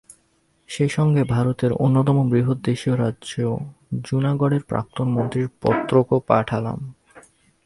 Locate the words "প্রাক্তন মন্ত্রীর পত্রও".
4.63-6.19